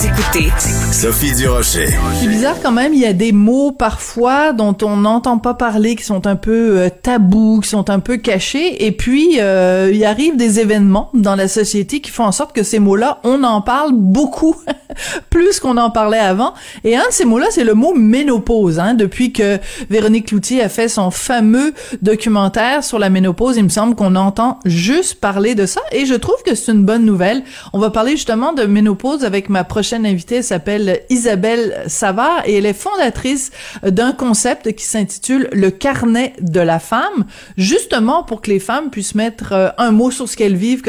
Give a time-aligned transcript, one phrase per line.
[0.00, 0.50] Vous écoutez
[0.92, 1.88] Sophie Durocher.
[2.18, 5.94] C'est bizarre quand même, il y a des mots parfois dont on n'entend pas parler,
[5.94, 10.02] qui sont un peu euh, tabous, qui sont un peu cachés, et puis euh, il
[10.06, 13.60] arrive des événements dans la société qui font en sorte que ces mots-là, on en
[13.60, 14.56] parle beaucoup,
[15.30, 16.54] plus qu'on en parlait avant.
[16.84, 18.78] Et un de ces mots-là, c'est le mot ménopause.
[18.78, 19.58] Hein, depuis que
[19.90, 24.60] Véronique Cloutier a fait son fameux documentaire sur la ménopause, il me semble qu'on entend
[24.64, 27.42] juste parler de ça, et je trouve que c'est une bonne nouvelle.
[27.74, 32.66] On va parler justement de ménopause avec ma prochaine invitée s'appelle Isabelle Savard et elle
[32.66, 33.50] est fondatrice
[33.82, 37.24] d'un concept qui s'intitule le carnet de la femme,
[37.56, 40.82] justement pour que les femmes puissent mettre euh, un mot sur ce qu'elles vivent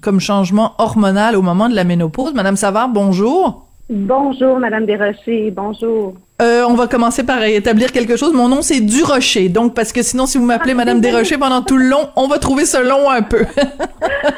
[0.00, 2.34] comme changement hormonal au moment de la ménopause.
[2.34, 3.68] Madame Savard, bonjour.
[3.90, 5.50] Bonjour, Madame Desrochers.
[5.50, 6.14] Bonjour.
[6.40, 8.32] Euh, on va commencer par établir quelque chose.
[8.34, 9.48] Mon nom, c'est Durocher.
[9.48, 12.38] Donc, parce que sinon, si vous m'appelez Madame Desrochers pendant tout le long, on va
[12.38, 13.44] trouver ce long un peu.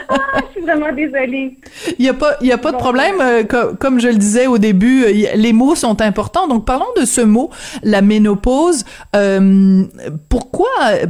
[0.09, 1.57] ah, suis vraiment désolée.
[1.99, 3.17] Il y a pas, il y a pas de problème.
[3.21, 3.45] Euh,
[3.79, 6.49] comme je le disais au début, euh, les mots sont importants.
[6.49, 7.51] Donc, parlons de ce mot,
[7.83, 8.85] la ménopause.
[9.17, 9.85] Euh,
[10.29, 10.69] pourquoi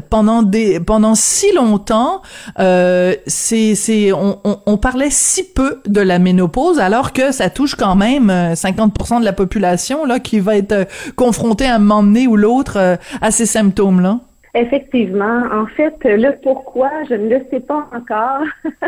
[0.09, 2.23] pendant des, pendant si longtemps,
[2.59, 7.51] euh, c'est, c'est, on, on, on, parlait si peu de la ménopause, alors que ça
[7.51, 12.03] touche quand même 50% de la population là qui va être confronté à un moment
[12.03, 14.21] donné ou l'autre à ces symptômes-là?
[14.55, 15.45] Effectivement.
[15.53, 18.45] En fait, le pourquoi, je ne le sais pas encore.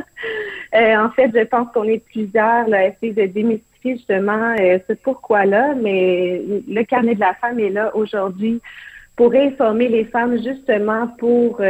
[0.74, 4.78] Euh, en fait, je pense qu'on est plusieurs là, à essayer de démystifier justement euh,
[4.88, 8.62] ce pourquoi-là, mais le carnet de la femme est là aujourd'hui
[9.14, 11.60] pour informer les femmes justement pour,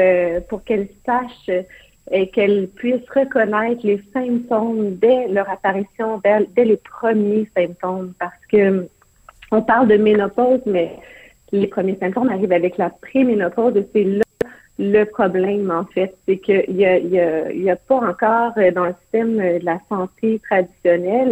[0.49, 1.65] pour qu'elles sachent
[2.13, 8.87] et qu'elles puissent reconnaître les symptômes dès leur apparition, dès les premiers symptômes, parce que
[9.51, 10.97] on parle de ménopause, mais
[11.53, 14.23] les premiers symptômes arrivent avec la préménopause et c'est là
[14.79, 16.15] le problème, en fait.
[16.27, 21.31] C'est qu'il n'y a, pas encore euh, dans le système de la santé traditionnelle,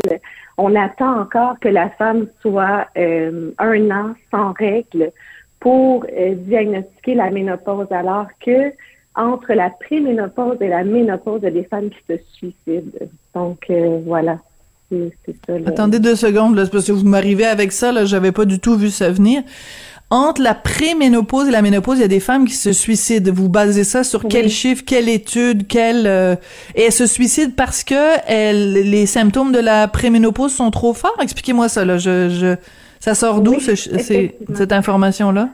[0.59, 5.11] on attend encore que la femme soit euh, un an sans règles
[5.59, 8.73] pour euh, diagnostiquer la ménopause, alors que
[9.17, 13.07] entre la préménopause et la ménopause, il y a des femmes qui se suicident.
[13.35, 13.71] Donc,
[14.07, 14.39] voilà.
[15.67, 18.77] Attendez deux secondes, là, parce que vous m'arrivez avec ça, là, j'avais pas du tout
[18.77, 19.43] vu ça venir.
[20.13, 23.33] Entre la préménopause et la ménopause, il y a des femmes qui se suicident.
[23.33, 26.35] Vous basez ça sur quel chiffre, quelle étude, quelle euh,
[26.75, 31.17] et elles se suicident parce que elles, les symptômes de la préménopause sont trop forts?
[31.23, 31.97] Expliquez-moi ça là.
[31.97, 32.57] Je, je
[32.99, 35.51] ça sort d'où cette information là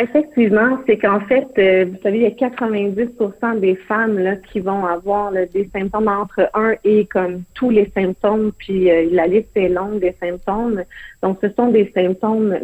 [0.00, 4.60] Effectivement, c'est qu'en fait, euh, vous savez, il y a 90% des femmes là, qui
[4.60, 9.48] vont avoir des symptômes entre un et comme tous les symptômes, puis euh, la liste
[9.56, 10.84] est longue des symptômes.
[11.20, 12.56] Donc, ce sont des symptômes,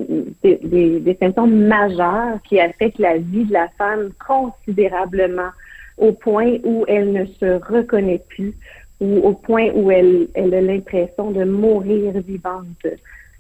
[0.45, 5.51] des, des, symptômes majeurs qui affectent la vie de la femme considérablement
[5.99, 8.55] au point où elle ne se reconnaît plus
[9.01, 12.87] ou au point où elle, elle a l'impression de mourir vivante.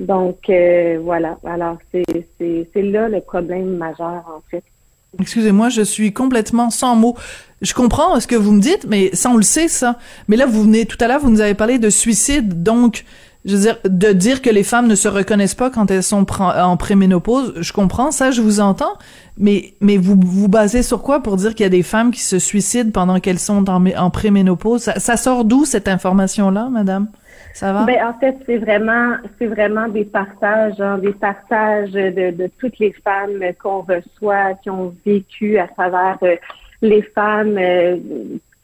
[0.00, 1.38] Donc, euh, voilà.
[1.44, 4.62] Alors, c'est là le problème majeur, en fait.
[5.20, 7.16] Excusez-moi, je suis complètement sans mots.
[7.62, 9.98] Je comprends ce que vous me dites, mais ça, on le sait, ça.
[10.28, 12.62] Mais là, vous venez, tout à l'heure, vous nous avez parlé de suicide.
[12.62, 13.04] Donc,
[13.44, 16.26] je veux dire, de dire que les femmes ne se reconnaissent pas quand elles sont
[16.40, 18.94] en préménopause, je comprends, ça, je vous entends.
[19.36, 22.22] Mais, mais vous vous basez sur quoi pour dire qu'il y a des femmes qui
[22.22, 24.82] se suicident pendant qu'elles sont en, en préménopause?
[24.82, 27.08] Ça, ça sort d'où, cette information-là, madame?
[27.54, 27.84] Ça?
[27.86, 32.80] Ben, en fait, c'est vraiment, c'est vraiment des partages, hein, des partages de, de toutes
[32.80, 36.34] les femmes qu'on reçoit, qui ont vécu à travers euh,
[36.82, 37.96] les femmes, euh,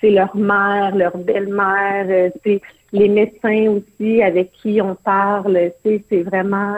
[0.01, 2.61] c'est leur mère, leur belle-mère, euh, c'est
[2.93, 6.75] les médecins aussi avec qui on parle, c'est vraiment,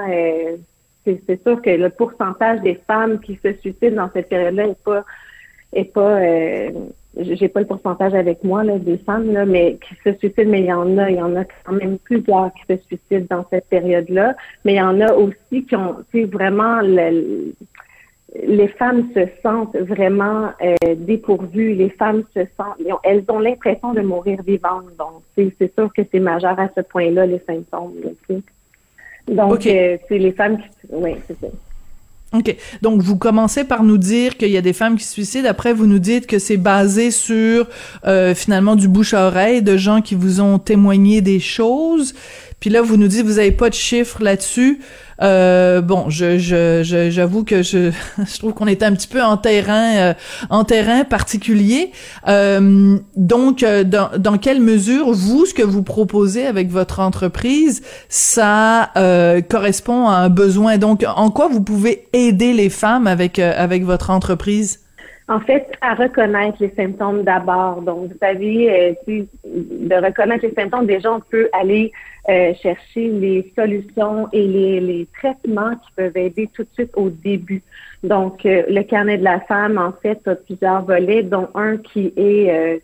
[1.06, 5.04] c'est sûr que le pourcentage des femmes qui se suicident dans cette période-là est pas,
[5.72, 6.18] est pas
[7.18, 10.60] j'ai pas le pourcentage avec moi là, des femmes là, mais qui se suicident, mais
[10.60, 13.46] il y en a, il y en a quand même plusieurs qui se suicident dans
[13.50, 14.34] cette période-là,
[14.64, 16.80] mais il y en a aussi qui ont, tu vraiment
[18.34, 24.00] les femmes se sentent vraiment euh, dépourvues, les femmes se sentent, elles ont l'impression de
[24.00, 27.92] mourir vivantes, donc c'est sûr que c'est majeur à ce point-là les symptômes.
[29.28, 31.48] donc euh, c'est les femmes qui, oui, c'est ça.
[32.32, 32.56] OK.
[32.80, 35.48] Donc, vous commencez par nous dire qu'il y a des femmes qui se suicident.
[35.48, 37.68] Après, vous nous dites que c'est basé sur,
[38.06, 42.14] euh, finalement, du bouche à oreille, de gens qui vous ont témoigné des choses.
[42.58, 44.80] Puis là, vous nous dites, vous avez pas de chiffres là-dessus.
[45.22, 49.36] Euh, bon, je, je, j'avoue que je, je trouve qu'on est un petit peu en
[49.36, 50.14] terrain, euh,
[50.50, 51.92] en terrain particulier.
[52.28, 57.82] Euh, donc, euh, dans, dans quelle mesure vous, ce que vous proposez avec votre entreprise,
[58.08, 58.90] ça
[59.48, 60.78] correspond à un besoin?
[60.78, 64.82] Donc, en quoi vous pouvez aider les femmes avec avec votre entreprise?
[65.28, 67.80] En fait, à reconnaître les symptômes d'abord.
[67.80, 69.22] Donc, vous savez, euh,
[69.52, 71.92] de reconnaître les symptômes, déjà, on peut aller
[72.28, 77.10] euh, chercher les solutions et les, les, traitements qui peuvent aider tout de suite au
[77.10, 77.62] début.
[78.02, 82.12] Donc, euh, le carnet de la femme, en fait, a plusieurs volets, dont un qui
[82.16, 82.82] est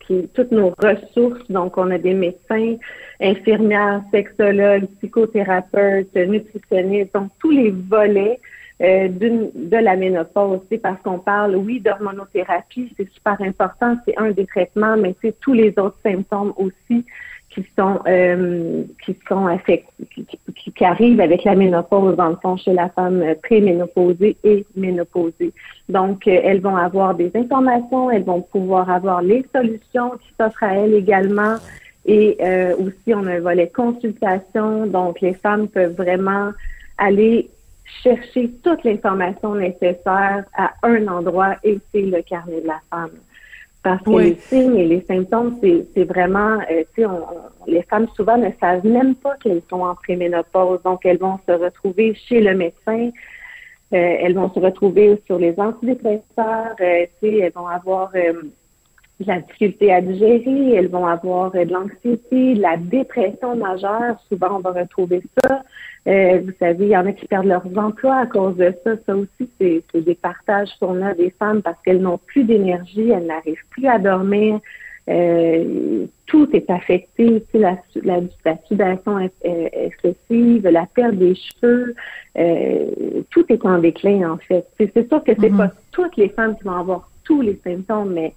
[0.00, 1.48] qui est toutes nos ressources.
[1.50, 2.76] Donc, on a des médecins,
[3.20, 8.40] infirmières, sexologues, psychothérapeutes, nutritionnistes, donc tous les volets
[8.80, 14.46] euh, de la ménopause, parce qu'on parle, oui, d'hormonothérapie, c'est super important, c'est un des
[14.46, 17.04] traitements, mais c'est tous les autres symptômes aussi
[17.50, 22.56] qui sont euh, qui sont qui, qui, qui, arrivent avec la ménopause dans le fond
[22.56, 25.52] chez la femme préménopausée et ménopausée.
[25.88, 30.62] Donc euh, elles vont avoir des informations, elles vont pouvoir avoir les solutions qui s'offrent
[30.62, 31.56] à elles également.
[32.06, 36.52] Et euh, aussi on a un volet consultation, donc les femmes peuvent vraiment
[36.98, 37.50] aller
[38.02, 43.10] chercher toute l'information nécessaire à un endroit et c'est le carnet de la femme.
[43.82, 47.08] Parce que les signes et les symptômes, c'est vraiment, euh, tu sais,
[47.66, 51.52] les femmes souvent ne savent même pas qu'elles sont en préménopause, donc elles vont se
[51.52, 57.38] retrouver chez le médecin, euh, elles vont se retrouver sur les antidépresseurs, euh, tu sais,
[57.38, 58.12] elles vont avoir
[59.20, 64.16] de la difficulté à digérer, elles vont avoir de l'anxiété, de la dépression majeure.
[64.28, 65.62] Souvent, on va retrouver ça.
[66.08, 68.92] Euh, vous savez, il y en a qui perdent leurs emplois à cause de ça.
[69.04, 73.26] Ça aussi, c'est des partages qu'on a des femmes parce qu'elles n'ont plus d'énergie, elles
[73.26, 74.60] n'arrivent plus à dormir.
[75.08, 81.94] Euh, tout est affecté, la, la, la sudation excessive, la perte des cheveux,
[82.38, 82.86] euh,
[83.30, 84.66] tout est en déclin en fait.
[84.78, 85.56] C'est sûr que c'est mm-hmm.
[85.56, 88.34] pas toutes les femmes qui vont avoir tous les symptômes, mais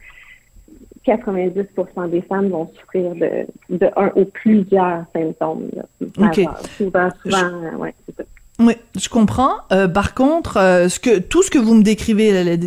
[1.06, 5.70] 90% des femmes vont souffrir de, de un ou plusieurs symptômes.
[6.00, 6.32] Souvent,
[6.78, 7.76] souvent, je...
[7.78, 7.94] ouais,
[8.60, 9.56] Oui, je comprends.
[9.72, 12.58] Euh, par contre, euh, ce que tout ce que vous me décrivez,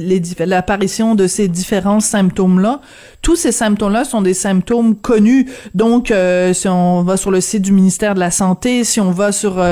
[0.44, 2.80] l'apparition de ces différents symptômes-là,
[3.22, 5.48] tous ces symptômes-là sont des symptômes connus.
[5.74, 9.12] Donc, euh, si on va sur le site du ministère de la Santé, si on
[9.12, 9.64] va sur,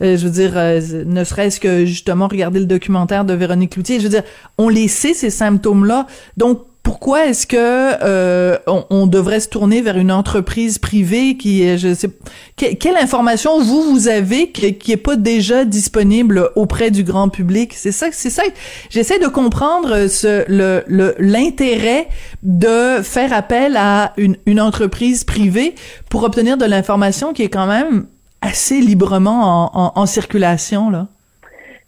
[0.00, 0.52] je veux dire,
[1.06, 4.24] ne serait-ce que justement regarder le documentaire de Véronique Cloutier, je veux dire,
[4.58, 6.06] on les sait ces symptômes-là.
[6.36, 11.94] Donc, pourquoi est-ce que euh, on, devrait se tourner vers une entreprise privée qui je
[11.94, 12.10] sais
[12.56, 17.72] quelle information vous vous avez qui, qui est pas déjà disponible auprès du grand public?
[17.74, 18.42] C'est ça c'est ça.
[18.90, 22.08] J'essaie de comprendre ce le l'intérêt
[22.42, 25.76] de faire appel à une, une entreprise privée
[26.10, 28.06] pour obtenir de l'information qui est quand même
[28.40, 31.06] assez librement en, en circulation là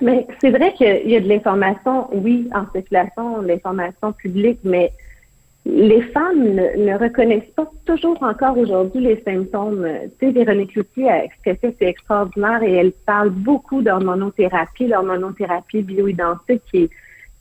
[0.00, 4.92] mais c'est vrai qu'il y a de l'information, oui, en circulation, l'information publique, mais
[5.66, 9.86] les femmes ne, reconnaissent pas toujours encore aujourd'hui les symptômes.
[10.20, 15.82] Tu sais, Véronique Cloutier, ce qu'elle fait, c'est extraordinaire et elle parle beaucoup d'hormonothérapie, l'hormonothérapie
[15.82, 16.90] bioidentique qui est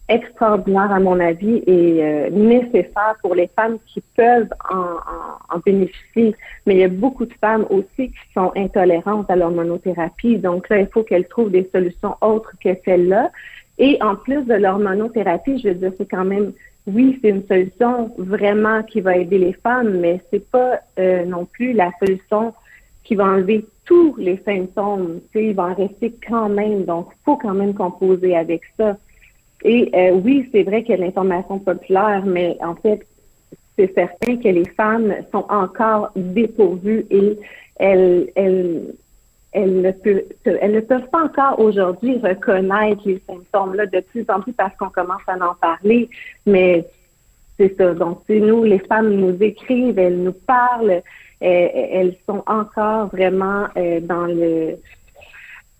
[0.09, 6.35] extraordinaire à mon avis et euh, nécessaire pour les femmes qui peuvent en, en, bénéficier.
[6.65, 10.38] Mais il y a beaucoup de femmes aussi qui sont intolérantes à l'hormonothérapie.
[10.38, 13.31] Donc là, il faut qu'elles trouvent des solutions autres que celles-là.
[13.77, 16.51] Et en plus de l'hormonothérapie, je veux dire, c'est quand même,
[16.85, 21.45] oui, c'est une solution vraiment qui va aider les femmes, mais c'est pas euh, non
[21.45, 22.53] plus la solution
[23.03, 25.21] qui va enlever tous les symptômes.
[25.31, 26.83] Tu sais, il va en rester quand même.
[26.85, 28.97] Donc, faut quand même composer avec ça.
[29.63, 33.06] Et euh, oui, c'est vrai qu'il y a l'information populaire, mais en fait,
[33.77, 37.40] c'est certain que les femmes sont encore dépourvues et
[37.78, 38.30] elles,
[39.56, 44.54] ne, peuvent, elles ne peuvent pas encore aujourd'hui reconnaître les symptômes-là de plus en plus
[44.54, 46.09] parce qu'on commence à en parler.
[46.45, 46.85] Mais
[47.57, 47.94] c'est ça.
[47.94, 51.02] Donc, c'est nous, les femmes nous écrivent, elles nous parlent,
[51.42, 54.78] euh, elles sont encore vraiment euh, dans le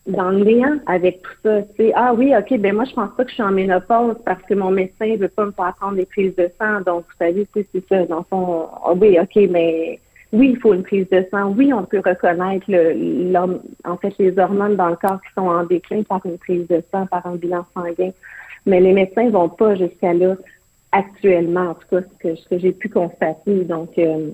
[0.05, 1.62] dans le néant avec tout ça.
[1.77, 4.41] Tu ah oui, ok, ben moi je pense pas que je suis en ménopause parce
[4.43, 6.81] que mon médecin veut pas me faire prendre des prises de sang.
[6.81, 8.05] Donc, vous savez, c'est ça.
[8.05, 10.00] Dans son, ah oui, ok, mais
[10.33, 11.53] oui, il faut une prise de sang.
[11.57, 15.63] Oui, on peut reconnaître le, en fait les hormones dans le corps qui sont en
[15.63, 18.12] déclin par une prise de sang, par un bilan sanguin.
[18.65, 20.36] Mais les médecins vont pas jusqu'à là
[20.91, 23.63] actuellement, en tout cas, ce que, que j'ai pu constater.
[23.63, 24.31] Donc, euh,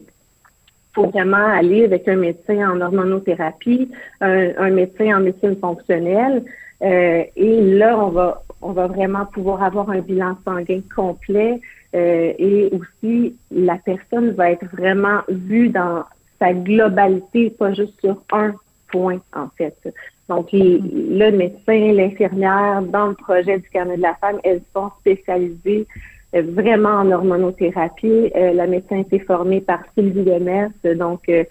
[0.93, 3.89] faut vraiment aller avec un médecin en hormonothérapie,
[4.21, 6.43] un, médecin en médecine fonctionnelle.
[6.81, 11.59] Euh, et là, on va, on va vraiment pouvoir avoir un bilan sanguin complet
[11.95, 16.03] euh, et aussi la personne va être vraiment vue dans
[16.39, 18.53] sa globalité, pas juste sur un
[18.91, 19.75] point en fait.
[20.29, 25.87] Donc, le médecin, l'infirmière, dans le projet du carnet de la femme, elles sont spécialisées
[26.33, 28.31] vraiment en hormonothérapie.
[28.35, 30.69] Euh, la médecin a été formée par Sylvie Demers.
[30.95, 31.43] Donc, euh,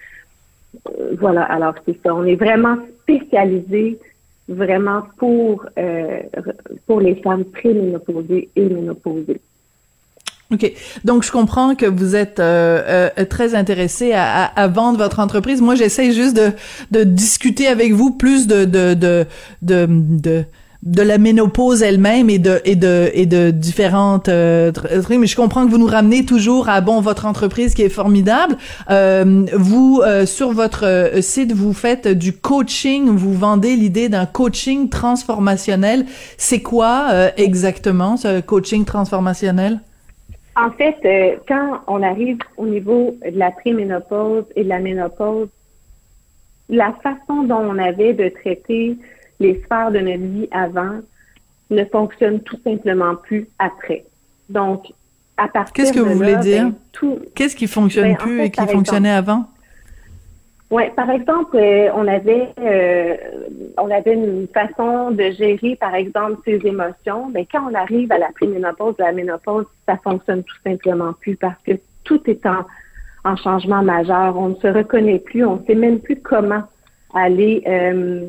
[1.18, 2.14] voilà, alors c'est ça.
[2.14, 3.98] On est vraiment spécialisé
[4.48, 5.66] vraiment pour,
[6.86, 9.40] pour les femmes préménopausées et ménopausées.
[10.50, 10.72] OK.
[11.04, 15.60] Donc, je comprends que vous êtes euh, euh, très intéressé à, vendre votre entreprise.
[15.60, 16.52] Moi, j'essaie juste de,
[16.90, 19.26] de discuter avec vous plus de, de, de,
[19.62, 20.44] de
[20.82, 25.34] de la ménopause elle-même et de et de et de différentes euh, trucs mais je
[25.34, 28.56] comprends que vous nous ramenez toujours à bon votre entreprise qui est formidable.
[28.90, 33.08] Euh, vous euh, sur votre euh, site vous faites du coaching.
[33.08, 36.04] Vous vendez l'idée d'un coaching transformationnel.
[36.36, 39.80] C'est quoi exactement ce coaching transformationnel?
[40.54, 45.48] En fait quand on arrive au niveau de la préménopause et de la ménopause
[46.68, 48.96] la façon dont on avait de traiter
[49.40, 51.00] les sphères de notre vie avant
[51.70, 54.04] ne fonctionnent tout simplement plus après.
[54.48, 54.86] Donc,
[55.36, 56.64] à partir Qu'est-ce que vous voulez dire?
[56.64, 57.18] Ben, tout...
[57.34, 59.46] Qu'est-ce qui fonctionne ben, plus et qui fonctionnait avant?
[60.70, 63.16] Oui, par exemple, euh, on avait euh,
[63.78, 67.30] on avait une façon de gérer, par exemple, ses émotions.
[67.32, 71.36] Mais quand on arrive à la préménopause, à la ménopause, ça fonctionne tout simplement plus
[71.36, 71.72] parce que
[72.04, 72.66] tout est en,
[73.24, 74.36] en changement majeur.
[74.36, 76.62] On ne se reconnaît plus, on ne sait même plus comment
[77.14, 78.28] aller euh,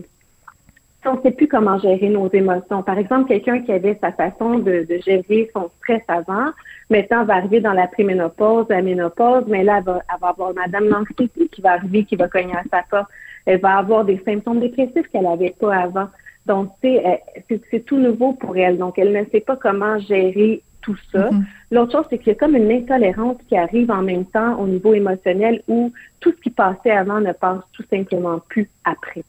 [1.06, 2.84] on ne sait plus comment gérer nos émotions.
[2.84, 6.52] Par exemple, quelqu'un qui avait sa façon de, gérer son stress avant,
[6.90, 11.48] maintenant va arriver dans la préménopause, la ménopause, mais là, elle va, avoir Madame l'anxiété
[11.48, 13.10] qui va arriver, qui va cogner à sa porte.
[13.46, 16.10] Elle va avoir des symptômes dépressifs qu'elle n'avait pas avant.
[16.46, 18.78] Donc, c'est tout nouveau pour elle.
[18.78, 21.30] Donc, elle ne sait pas comment gérer tout ça.
[21.30, 21.44] Mm-hmm.
[21.72, 24.68] L'autre chose, c'est qu'il y a comme une intolérance qui arrive en même temps au
[24.68, 29.24] niveau émotionnel où tout ce qui passait avant ne passe tout simplement plus après.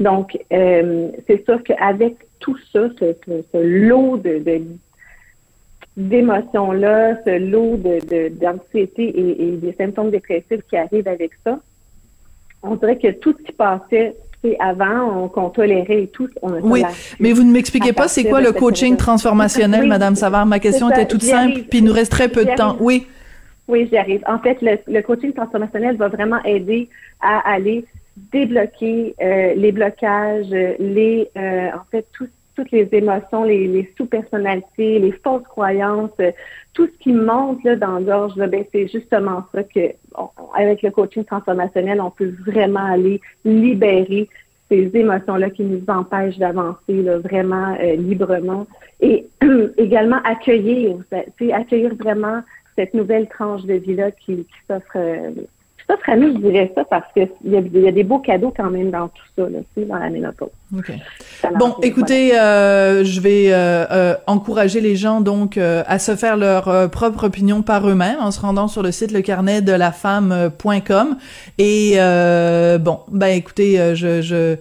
[0.00, 4.42] Donc, euh, c'est sûr qu'avec tout ça, ce, lot de,
[5.96, 11.60] d'émotions-là, ce lot de, d'anxiété et, des symptômes dépressifs qui arrivent avec ça,
[12.62, 14.16] on dirait que tout ce qui passait
[14.58, 16.82] avant, qu'on tolérait et tout, on a Oui,
[17.18, 20.44] mais vous ne m'expliquez pas c'est quoi le coaching transformationnel, Madame Savard?
[20.44, 22.76] Ma question était toute simple, puis il nous reste très peu de temps.
[22.80, 23.06] Oui.
[23.66, 24.22] Oui, j'y arrive.
[24.26, 26.90] En fait, le, le, coaching transformationnel va vraiment aider
[27.22, 27.86] à aller
[28.16, 35.12] débloquer euh, les blocages, les, euh, en fait, toutes les émotions, les, les sous-personnalités, les
[35.12, 36.30] fausses croyances, euh,
[36.72, 39.92] tout ce qui monte là, dans gorge, ben, c'est justement ça que,
[40.56, 44.28] avec le coaching transformationnel, on peut vraiment aller libérer
[44.68, 48.66] ces émotions-là qui nous empêchent d'avancer vraiment librement.
[49.00, 49.26] Et
[49.76, 50.96] également accueillir,
[51.52, 52.40] accueillir vraiment
[52.76, 54.96] cette nouvelle tranche de vie-là qui, qui s'offre
[55.86, 58.70] ça, nous, je dirais ça parce qu'il y, a, y a des beaux cadeaux quand
[58.70, 60.48] même dans tout ça, là, dans la ménopause.
[61.58, 66.90] Bon, écoutez, euh, je vais euh, euh, encourager les gens donc à se faire leur
[66.90, 71.16] propre opinion par eux-mêmes en se rendant sur le site lecarnetdelafemme.com
[71.58, 71.98] et
[72.80, 74.56] bon, ben écoutez, je, je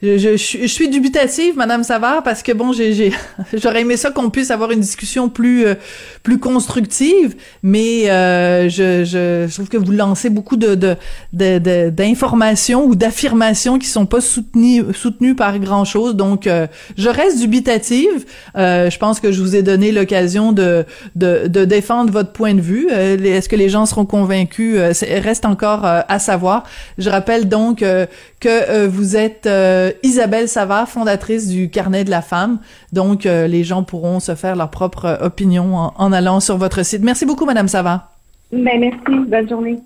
[0.00, 3.12] je, je, je, suis dubitative, Madame Savard, parce que bon, j'ai,
[3.52, 5.74] j'aurais aimé ça qu'on puisse avoir une discussion plus euh,
[6.22, 10.76] plus constructive, mais euh, je, je, trouve que vous lancez beaucoup de,
[11.32, 16.14] de, d'informations ou d'affirmations qui sont pas soutenues soutenues par grand chose.
[16.14, 18.24] Donc, euh, je reste dubitative.
[18.54, 20.84] je pense que je vous ai donné l'occasion de,
[21.16, 22.88] de, de défendre votre point de vue.
[22.88, 24.76] est-ce que les gens seront convaincus?
[25.02, 26.62] Reste encore à savoir.
[26.98, 29.48] Je rappelle donc que vous êtes
[29.88, 32.58] euh, Isabelle Savard, fondatrice du Carnet de la femme.
[32.92, 36.84] Donc, euh, les gens pourront se faire leur propre euh, opinion en, allant sur votre
[36.84, 37.02] site.
[37.02, 38.12] Merci beaucoup, Madame Savard.
[38.52, 39.28] Ben, merci.
[39.28, 39.78] Bonne journée.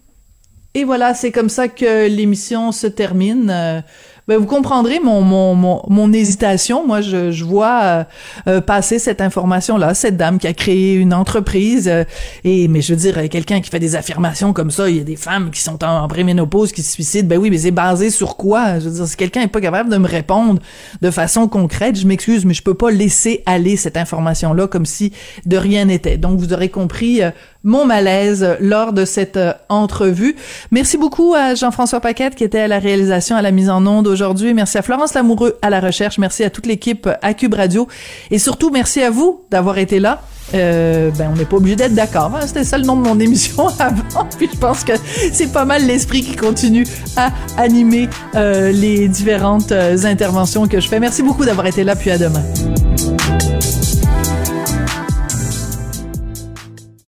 [0.74, 3.82] Et voilà, c'est comme ça que l'émission se termine.
[4.28, 6.86] Ben, vous comprendrez mon, mon, mon, mon hésitation.
[6.86, 8.04] Moi, je, je vois euh,
[8.46, 11.88] euh, passer cette information-là, cette dame qui a créé une entreprise.
[11.88, 12.04] Euh,
[12.44, 15.04] et mais je veux dire, quelqu'un qui fait des affirmations comme ça, il y a
[15.04, 17.26] des femmes qui sont en, préménopause, qui se suicident.
[17.26, 18.78] Ben oui, mais c'est basé sur quoi?
[18.78, 20.60] Je veux dire, si quelqu'un est pas capable de me répondre
[21.00, 25.12] de façon concrète, je m'excuse, mais je peux pas laisser aller cette information-là comme si
[25.46, 26.16] de rien n'était.
[26.16, 27.22] Donc, vous aurez compris
[27.64, 29.38] mon malaise lors de cette
[29.68, 30.36] entrevue.
[30.70, 34.11] Merci beaucoup à Jean-François Paquette qui était à la réalisation, à la mise en onde
[34.12, 34.54] aujourd'hui.
[34.54, 36.18] Merci à Florence Lamoureux à la recherche.
[36.18, 37.88] Merci à toute l'équipe à Cube Radio.
[38.30, 40.22] Et surtout, merci à vous d'avoir été là.
[40.54, 42.32] Euh, ben, on n'est pas obligé d'être d'accord.
[42.34, 42.46] Hein.
[42.46, 44.28] C'était ça le nom de mon émission avant.
[44.36, 44.92] Puis je pense que
[45.32, 50.88] c'est pas mal l'esprit qui continue à animer euh, les différentes euh, interventions que je
[50.88, 51.00] fais.
[51.00, 51.96] Merci beaucoup d'avoir été là.
[51.96, 52.42] Puis à demain.